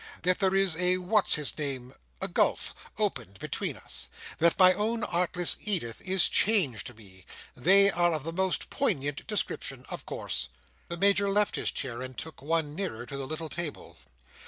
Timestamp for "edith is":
5.59-6.27